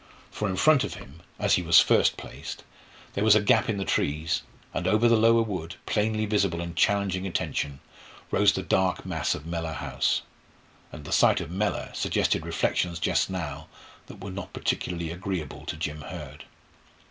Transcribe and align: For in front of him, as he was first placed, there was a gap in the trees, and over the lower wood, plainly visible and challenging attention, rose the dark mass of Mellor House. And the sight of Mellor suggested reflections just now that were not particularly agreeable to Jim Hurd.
For 0.31 0.49
in 0.49 0.55
front 0.55 0.83
of 0.83 0.95
him, 0.95 1.19
as 1.37 1.53
he 1.53 1.61
was 1.61 1.79
first 1.79 2.17
placed, 2.17 2.63
there 3.13 3.23
was 3.23 3.35
a 3.35 3.39
gap 3.39 3.69
in 3.69 3.77
the 3.77 3.85
trees, 3.85 4.41
and 4.73 4.87
over 4.87 5.07
the 5.07 5.15
lower 5.15 5.43
wood, 5.43 5.75
plainly 5.85 6.25
visible 6.25 6.59
and 6.59 6.75
challenging 6.75 7.27
attention, 7.27 7.81
rose 8.31 8.51
the 8.51 8.63
dark 8.63 9.05
mass 9.05 9.35
of 9.35 9.45
Mellor 9.45 9.73
House. 9.73 10.23
And 10.91 11.05
the 11.05 11.11
sight 11.11 11.39
of 11.39 11.51
Mellor 11.51 11.91
suggested 11.93 12.47
reflections 12.47 12.97
just 12.97 13.29
now 13.29 13.67
that 14.07 14.19
were 14.23 14.31
not 14.31 14.53
particularly 14.53 15.11
agreeable 15.11 15.67
to 15.67 15.77
Jim 15.77 16.01
Hurd. 16.01 16.45